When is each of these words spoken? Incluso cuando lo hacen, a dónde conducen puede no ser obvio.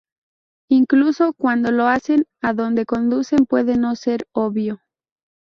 Incluso 0.71 1.31
cuando 1.33 1.71
lo 1.71 1.85
hacen, 1.85 2.23
a 2.41 2.53
dónde 2.53 2.87
conducen 2.87 3.45
puede 3.45 3.77
no 3.77 3.95
ser 3.95 4.25
obvio. 4.33 4.81